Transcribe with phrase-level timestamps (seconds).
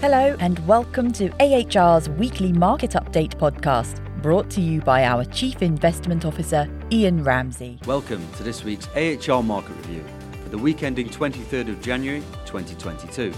[0.00, 5.60] Hello, and welcome to AHR's weekly market update podcast, brought to you by our Chief
[5.60, 7.78] Investment Officer, Ian Ramsey.
[7.84, 10.02] Welcome to this week's AHR Market Review
[10.42, 13.34] for the week ending 23rd of January 2022.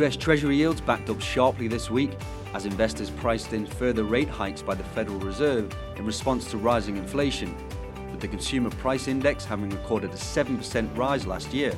[0.00, 2.12] US Treasury yields backed up sharply this week
[2.54, 6.96] as investors priced in further rate hikes by the Federal Reserve in response to rising
[6.96, 7.54] inflation,
[8.10, 11.74] with the Consumer Price Index having recorded a 7% rise last year.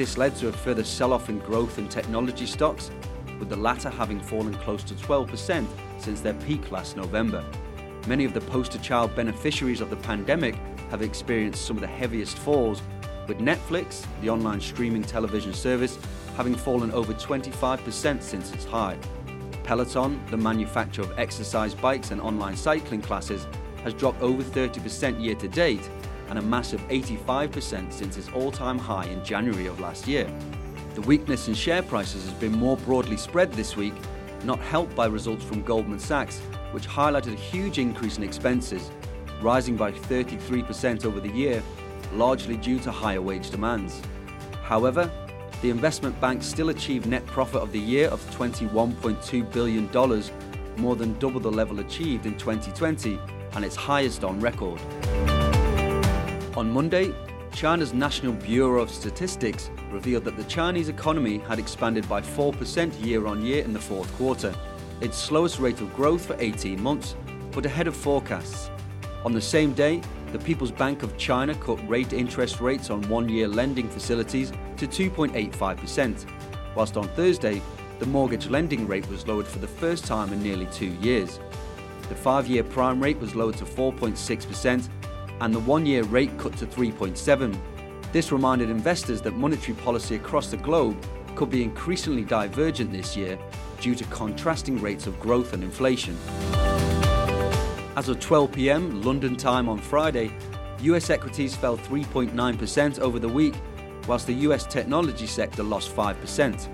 [0.00, 2.90] This led to a further sell off in growth and technology stocks,
[3.38, 5.66] with the latter having fallen close to 12%
[5.98, 7.44] since their peak last November.
[8.06, 10.54] Many of the poster child beneficiaries of the pandemic
[10.88, 12.80] have experienced some of the heaviest falls,
[13.28, 15.98] with Netflix, the online streaming television service,
[16.34, 18.96] having fallen over 25% since its high.
[19.64, 23.46] Peloton, the manufacturer of exercise bikes and online cycling classes,
[23.84, 25.90] has dropped over 30% year to date
[26.30, 30.30] and a massive 85% since its all time high in January of last year.
[30.94, 33.94] The weakness in share prices has been more broadly spread this week,
[34.44, 36.40] not helped by results from Goldman Sachs,
[36.72, 38.90] which highlighted a huge increase in expenses,
[39.42, 41.62] rising by 33% over the year,
[42.14, 44.00] largely due to higher wage demands.
[44.62, 45.10] However,
[45.62, 50.22] the investment bank still achieved net profit of the year of $21.2 billion,
[50.76, 53.18] more than double the level achieved in 2020
[53.52, 54.80] and its highest on record.
[56.56, 57.14] On Monday,
[57.52, 63.26] China's National Bureau of Statistics revealed that the Chinese economy had expanded by 4% year
[63.28, 64.52] on year in the fourth quarter,
[65.00, 67.14] its slowest rate of growth for 18 months,
[67.52, 68.68] but ahead of forecasts.
[69.24, 73.28] On the same day, the People's Bank of China cut rate interest rates on one
[73.28, 76.28] year lending facilities to 2.85%,
[76.74, 77.62] whilst on Thursday,
[78.00, 81.38] the mortgage lending rate was lowered for the first time in nearly two years.
[82.08, 84.88] The five year prime rate was lowered to 4.6%,
[85.40, 87.56] and the one year rate cut to 3.7.
[88.12, 90.96] This reminded investors that monetary policy across the globe
[91.34, 93.38] could be increasingly divergent this year
[93.80, 96.16] due to contrasting rates of growth and inflation.
[97.96, 100.32] As of 12 pm London time on Friday,
[100.82, 103.54] US equities fell 3.9% over the week,
[104.06, 106.68] whilst the US technology sector lost 5%.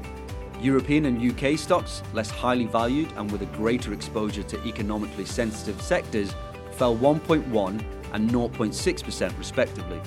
[0.61, 5.81] European and UK stocks, less highly valued and with a greater exposure to economically sensitive
[5.83, 6.35] sectors,
[6.73, 10.01] fell 1.1 and 0.6% respectively.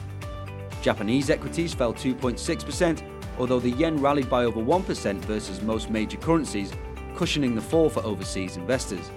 [0.82, 3.04] Japanese equities fell 2.6%,
[3.38, 6.72] although the yen rallied by over 1% versus most major currencies,
[7.16, 9.12] cushioning the fall for overseas investors.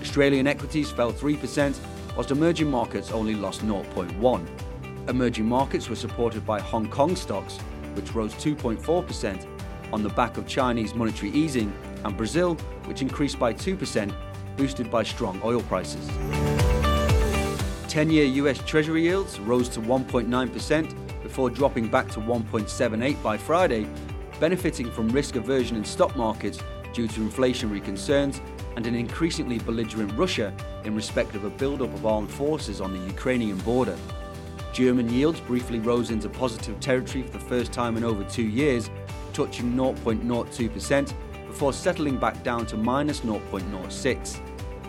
[0.00, 1.78] Australian equities fell 3%,
[2.14, 4.46] whilst emerging markets only lost 0.1.
[5.08, 7.58] Emerging markets were supported by Hong Kong stocks,
[7.94, 9.46] which rose 2.4%
[9.92, 11.72] on the back of Chinese monetary easing,
[12.04, 12.54] and Brazil,
[12.84, 14.14] which increased by 2%,
[14.56, 16.55] boosted by strong oil prices.
[17.96, 23.88] 10 year US Treasury yields rose to 1.9% before dropping back to 1.78 by Friday,
[24.38, 26.58] benefiting from risk aversion in stock markets
[26.92, 28.42] due to inflationary concerns
[28.76, 30.52] and an increasingly belligerent Russia
[30.84, 33.96] in respect of a build-up of armed forces on the Ukrainian border.
[34.74, 38.90] German yields briefly rose into positive territory for the first time in over two years,
[39.32, 41.14] touching 0.02%
[41.46, 44.38] before settling back down to minus 0.06.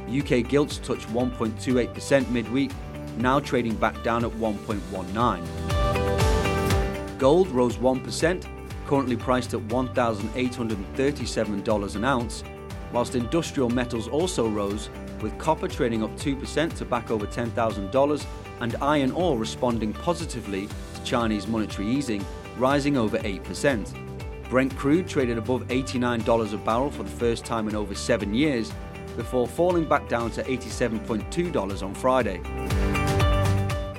[0.09, 2.71] UK gilts touched 1.28% midweek
[3.17, 7.17] now trading back down at 1.19.
[7.17, 8.45] Gold rose 1%,
[8.85, 12.43] currently priced at $1,837 an ounce,
[12.91, 14.89] whilst industrial metals also rose,
[15.21, 18.25] with copper trading up 2% to back over $10,000
[18.59, 22.25] and iron ore responding positively to Chinese monetary easing,
[22.57, 24.49] rising over 8%.
[24.49, 28.71] Brent crude traded above $89 a barrel for the first time in over seven years,
[29.17, 32.39] before falling back down to $87.2 on Friday.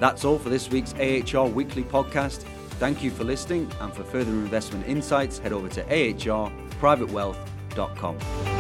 [0.01, 2.45] That's all for this week's AHR Weekly Podcast.
[2.79, 8.58] Thank you for listening, and for further investment insights, head over to ahrprivatewealth.com.